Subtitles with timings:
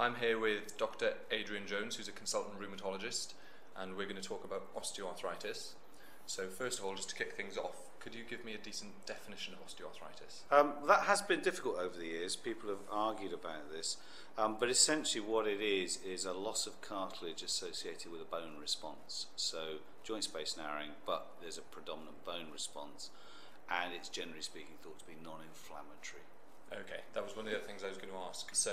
[0.00, 1.12] I'm here with Dr.
[1.30, 3.34] Adrian Jones, who's a consultant rheumatologist,
[3.76, 5.72] and we're going to talk about osteoarthritis.
[6.24, 9.04] So, first of all, just to kick things off, could you give me a decent
[9.04, 10.50] definition of osteoarthritis?
[10.50, 12.34] Um, that has been difficult over the years.
[12.34, 13.98] People have argued about this.
[14.38, 18.54] Um, but essentially, what it is is a loss of cartilage associated with a bone
[18.58, 19.26] response.
[19.36, 23.10] So, joint space narrowing, but there's a predominant bone response,
[23.68, 26.22] and it's generally speaking thought to be non inflammatory.
[26.72, 28.54] Okay, that was one of the other things I was going to ask.
[28.54, 28.72] So,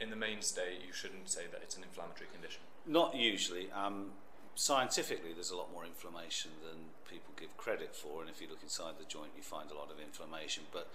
[0.00, 2.60] in the mainstay, you shouldn't say that it's an inflammatory condition.
[2.86, 3.70] Not usually.
[3.72, 4.12] Um,
[4.54, 8.62] scientifically, there's a lot more inflammation than people give credit for, and if you look
[8.62, 10.64] inside the joint, you find a lot of inflammation.
[10.72, 10.88] But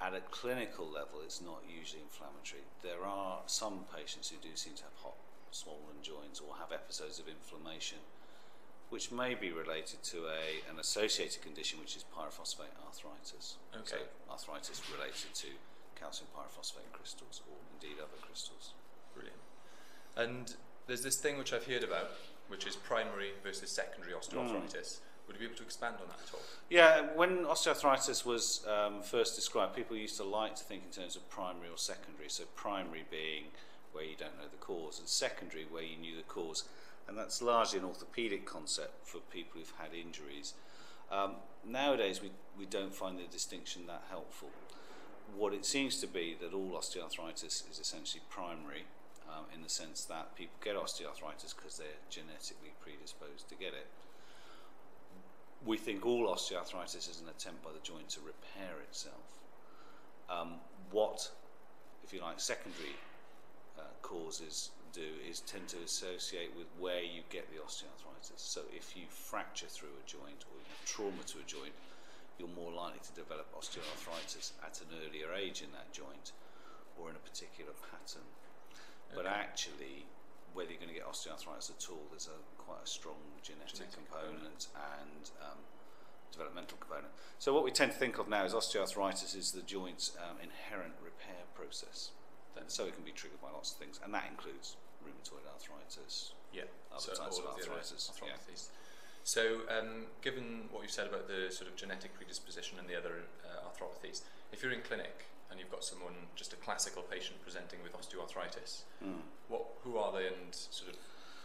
[0.00, 2.64] at a clinical level, it's not usually inflammatory.
[2.82, 5.20] There are some patients who do seem to have hot,
[5.50, 7.98] swollen joints or have episodes of inflammation
[8.90, 13.56] which may be related to a, an associated condition which is pyrophosphate arthritis.
[13.74, 14.02] Okay.
[14.02, 15.46] So arthritis related to
[16.00, 18.72] calcium pyrophosphate crystals or indeed other crystals.
[19.14, 19.38] Brilliant.
[20.16, 20.54] And
[20.86, 22.10] there's this thing which I've heard about,
[22.48, 24.74] which is primary versus secondary osteoarthritis.
[24.74, 25.00] Mm.
[25.26, 26.40] Would you be able to expand on that at all?
[26.68, 31.14] Yeah, when osteoarthritis was um, first described, people used to like to think in terms
[31.14, 32.28] of primary or secondary.
[32.28, 33.44] So primary being
[33.92, 36.64] where you don't know the cause, and secondary where you knew the cause.
[37.08, 40.54] And that's largely an orthopedic concept for people who've had injuries.
[41.10, 44.50] Um, nowadays, we, we don't find the distinction that helpful.
[45.36, 48.84] What it seems to be that all osteoarthritis is essentially primary,
[49.28, 53.86] um, in the sense that people get osteoarthritis because they're genetically predisposed to get it.
[55.64, 59.40] We think all osteoarthritis is an attempt by the joint to repair itself.
[60.28, 60.54] Um,
[60.90, 61.30] what,
[62.04, 62.96] if you like, secondary
[63.78, 68.38] uh, causes do is tend to associate with where you get the osteoarthritis.
[68.38, 71.72] So if you fracture through a joint or you have trauma to a joint,
[72.38, 76.32] you're more likely to develop osteoarthritis at an earlier age in that joint
[76.98, 78.26] or in a particular pattern.
[79.10, 79.16] Okay.
[79.16, 80.06] But actually,
[80.54, 83.94] whether you're going to get osteoarthritis at all, there's a quite a strong genetic, genetic
[83.94, 85.60] component, and um,
[86.32, 87.12] developmental component.
[87.38, 90.94] So what we tend to think of now is osteoarthritis is the joint's um, inherent
[91.02, 92.10] repair process
[92.70, 96.32] so it can be triggered by lots of things, and that includes rheumatoid arthritis.
[96.52, 98.10] Yeah, other so types of arthritis.
[98.10, 98.70] arthritis.
[98.70, 98.76] Yeah.
[99.30, 103.22] So, um, given what you've said about the sort of genetic predisposition and the other
[103.46, 107.78] uh, arthropathies, if you're in clinic and you've got someone, just a classical patient presenting
[107.84, 109.22] with osteoarthritis, mm.
[109.46, 110.96] what, who are they and sort of?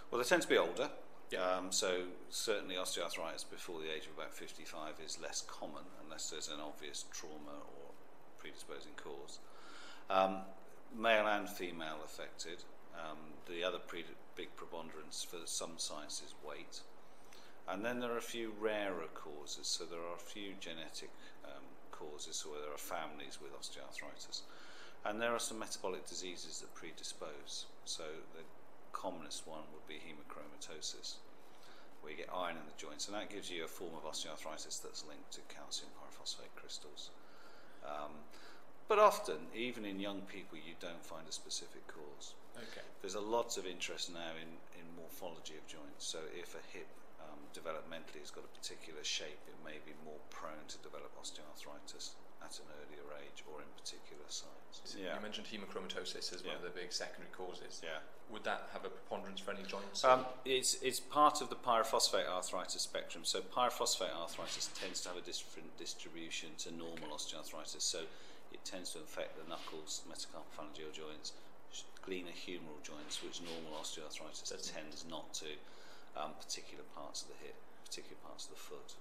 [0.09, 0.89] Well, they tend to be older.
[1.29, 1.45] Yeah.
[1.45, 6.47] Um, so certainly osteoarthritis before the age of about 55 is less common unless there's
[6.47, 7.93] an obvious trauma or
[8.39, 9.37] predisposing cause.
[10.09, 10.37] Um,
[10.97, 12.63] male and female affected.
[12.97, 16.81] Um, the other pre- big preponderance for some sites is weight.
[17.67, 19.67] And then there are a few rarer causes.
[19.67, 21.09] So there are a few genetic
[21.43, 24.41] um, causes, so there are families with osteoarthritis.
[25.05, 27.65] And there are some metabolic diseases that predispose.
[27.85, 28.03] So
[28.33, 28.43] the
[28.91, 31.15] commonest one would be hemochromatosis,
[32.01, 34.81] where you get iron in the joints, and that gives you a form of osteoarthritis
[34.81, 37.09] that's linked to calcium pyrophosphate crystals.
[37.85, 38.13] Um,
[38.87, 42.33] but often, even in young people, you don't find a specific cause.
[42.57, 42.85] Okay.
[43.01, 44.49] There's a lot of interest now in,
[44.79, 46.05] in morphology of joints.
[46.05, 46.87] So if a hip
[47.35, 52.15] um, developmentally has got a particular shape, it may be more prone to develop osteoarthritis
[52.39, 54.95] at an earlier age or in particular sites.
[54.95, 55.15] Yeah.
[55.15, 56.53] You mentioned hemochromatosis as yeah.
[56.53, 57.81] one of the big secondary causes.
[57.83, 57.99] Yeah.
[58.31, 60.03] Would that have a preponderance for any joints?
[60.03, 63.23] Um, it's, it's part of the pyrophosphate arthritis spectrum.
[63.25, 67.37] So pyrophosphate arthritis tends to have a different distribution to normal okay.
[67.37, 67.81] osteoarthritis.
[67.81, 68.05] So
[68.53, 71.33] it tends to affect the knuckles, metacarpophalangeal joints,
[72.07, 75.45] glenohumeral joints, which normal osteoarthritis tends not to,
[76.17, 77.55] um, particular parts of the hip,
[77.85, 78.93] particular parts of the foot.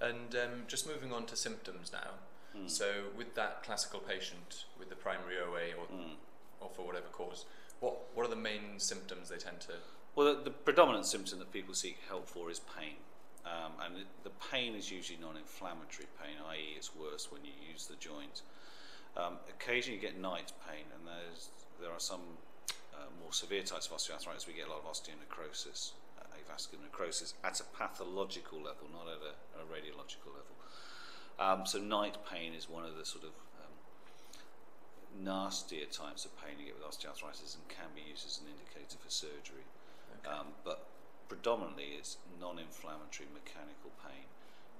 [0.00, 2.22] And um, just moving on to symptoms now.
[2.56, 2.70] Mm.
[2.70, 2.86] So,
[3.16, 6.14] with that classical patient with the primary OA or, mm.
[6.60, 7.44] or for whatever cause,
[7.80, 9.74] what, what are the main symptoms they tend to?
[10.14, 12.96] Well, the, the predominant symptom that people seek help for is pain.
[13.46, 17.86] Um, and the pain is usually non inflammatory pain, i.e., it's worse when you use
[17.86, 18.42] the joint.
[19.16, 21.48] Um, occasionally you get night pain, and there's,
[21.80, 22.20] there are some
[22.94, 24.46] uh, more severe types of osteoarthritis.
[24.46, 25.92] We get a lot of osteonecrosis,
[26.48, 30.56] avascular necrosis, at a pathological level, not at a, a radiological level.
[31.38, 33.30] Um, so night pain is one of the sort of
[33.62, 33.74] um,
[35.22, 38.98] nastier types of pain you get with osteoarthritis and can be used as an indicator
[38.98, 39.68] for surgery.
[40.18, 40.34] Okay.
[40.34, 40.88] Um, but
[41.28, 44.24] predominantly it's non-inflammatory mechanical pain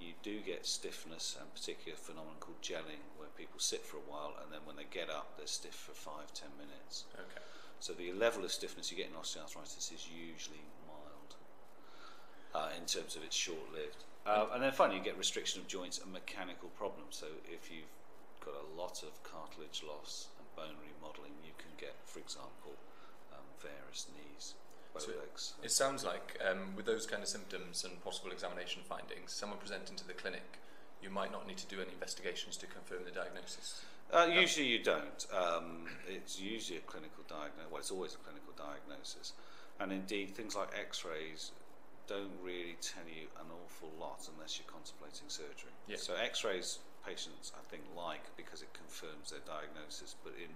[0.00, 4.32] you do get stiffness and particular phenomenon called gelling where people sit for a while
[4.42, 7.42] and then when they get up they're stiff for five ten minutes okay
[7.80, 10.62] so the level of stiffness you get in osteoarthritis is usually
[12.58, 16.02] uh, in terms of it's short-lived uh, and then finally you get restriction of joints
[16.02, 17.94] and mechanical problems so if you've
[18.44, 22.74] got a lot of cartilage loss and bone remodeling you can get for example
[23.60, 24.54] varus, knees,
[24.92, 25.54] both So legs.
[25.62, 29.96] It sounds like um, with those kind of symptoms and possible examination findings, someone presenting
[29.96, 30.58] to the clinic,
[31.02, 33.82] you might not need to do any investigations to confirm the diagnosis.
[34.12, 35.26] Uh, usually you don't.
[35.32, 37.70] Um, it's usually a clinical diagnosis.
[37.70, 39.32] Well, it's always a clinical diagnosis.
[39.78, 41.52] And indeed, things like x-rays
[42.08, 45.70] don't really tell you an awful lot unless you're contemplating surgery.
[45.86, 46.00] Yeah.
[46.00, 50.16] So x-rays patients, I think, like because it confirms their diagnosis.
[50.24, 50.50] But in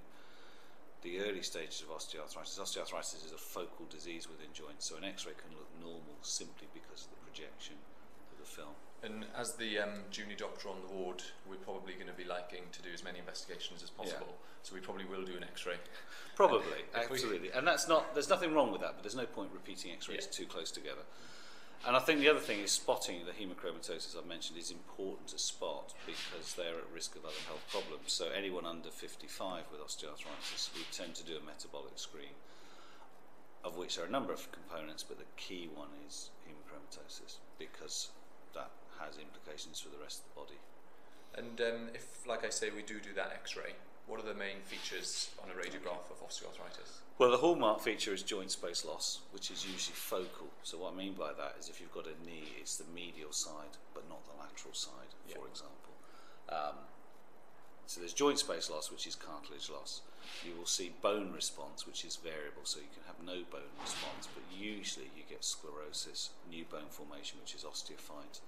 [1.04, 4.88] the early stages of osteoarthritis, osteoarthritis is a focal disease within joints.
[4.88, 7.76] So an x-ray can look normal simply because of the projection
[8.32, 8.75] of the film.
[9.04, 12.62] And as the um, junior doctor on the ward, we're probably going to be liking
[12.70, 14.38] to do as many investigations as possible.
[14.62, 15.75] So we probably will do an X-ray.
[16.37, 16.60] Probably,
[16.94, 17.50] we- absolutely.
[17.50, 20.31] And that's not, there's nothing wrong with that, but there's no point repeating x-rays Yeah.
[20.31, 21.02] too close together.
[21.84, 25.38] And I think the other thing is spotting the hemochromatosis I've mentioned is important to
[25.38, 28.12] spot because they're at risk of other health problems.
[28.12, 32.38] So anyone under 55 with osteoarthritis, we tend to do a metabolic screen,
[33.64, 38.11] of which there are a number of components, but the key one is hemochromatosis because
[38.55, 38.70] that
[39.00, 40.61] has implications for the rest of the body.
[41.35, 43.75] And um, if, like I say, we do do that X-ray,
[44.06, 47.00] what are the main features on a radiograph of osteoarthritis?
[47.19, 50.49] Well, the hallmark feature is joint space loss, which is usually focal.
[50.62, 53.32] So what I mean by that is if you've got a knee, it's the medial
[53.32, 55.37] side, but not the lateral side, Yeah.
[55.37, 55.94] for example.
[56.49, 56.76] Um,
[57.87, 60.00] so there's joint space loss, which is cartilage loss.
[60.44, 64.28] You will see bone response, which is variable, so you can have no bone response,
[64.32, 68.40] but usually you get sclerosis, new bone formation, which is osteophyte,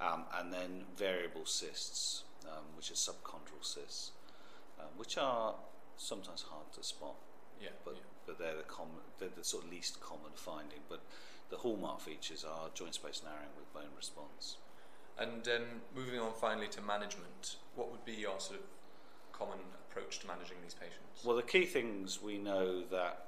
[0.00, 4.12] um, and then variable cysts, um, which are subchondral cysts,
[4.78, 5.54] um, which are
[5.96, 7.14] sometimes hard to spot
[7.60, 8.00] Yeah, but yeah.
[8.26, 10.80] but they're the common, they're the sort of least common finding.
[10.88, 11.00] But
[11.50, 14.56] the hallmark features are joint space narrowing with bone response.
[15.18, 15.62] And um,
[15.94, 18.66] moving on finally to management, what would be your sort of
[19.32, 19.58] common
[19.88, 21.24] approach to managing these patients?
[21.24, 23.26] Well, the key things we know that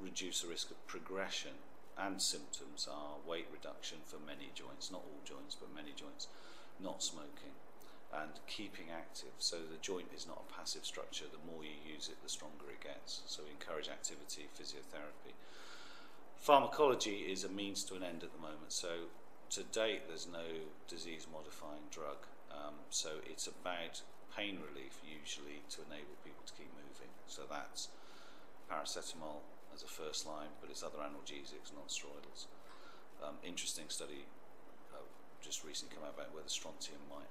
[0.00, 1.52] reduce the risk of progression
[1.98, 6.28] and symptoms are weight reduction for many joints, not all joints, but many joints,
[6.80, 7.52] not smoking,
[8.12, 9.32] and keeping active.
[9.38, 11.24] So the joint is not a passive structure.
[11.30, 13.22] The more you use it, the stronger it gets.
[13.26, 15.32] So we encourage activity, physiotherapy.
[16.36, 18.68] Pharmacology is a means to an end at the moment.
[18.68, 19.08] So
[19.56, 22.28] to date, there's no disease-modifying drug.
[22.52, 24.02] Um, so it's about
[24.36, 27.12] pain relief usually to enable people to keep moving.
[27.28, 27.88] So that's
[28.68, 32.48] paracetamol as a first line, but it's other analgesics, non-steroidals.
[33.24, 34.24] Um, interesting study
[34.92, 35.04] uh,
[35.40, 37.28] just recently come out about whether strontium might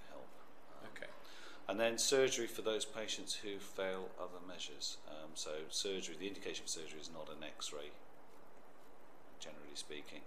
[0.93, 1.07] Okay.
[1.67, 4.97] and then surgery for those patients who fail other measures.
[5.07, 7.91] Um, so surgery, the indication for surgery is not an X-ray,
[9.39, 10.21] generally speaking.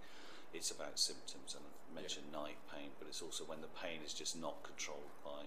[0.53, 4.13] It's about symptoms, and I've mentioned night pain, but it's also when the pain is
[4.13, 5.43] just not controlled by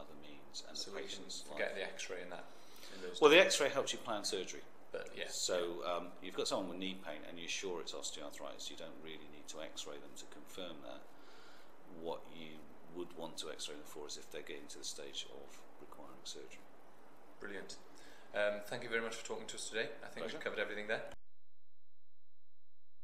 [0.00, 1.76] other means, and So the patient's forget life.
[1.76, 2.44] the X-ray in that.
[2.96, 4.62] In Well, the X-ray helps you plan surgery.
[4.92, 5.28] but yeah.
[5.28, 8.70] So um, you've got someone with knee pain, and you're sure it's osteoarthritis.
[8.70, 11.02] You don't really need to X-ray them to confirm that.
[12.00, 12.56] What you
[12.96, 16.64] would want to x-ray them for if they're getting to the stage of requiring surgery.
[17.40, 17.76] Brilliant.
[18.34, 19.88] Um, thank you very much for talking to us today.
[20.02, 20.36] I think Pleasure.
[20.36, 21.02] we've covered everything there.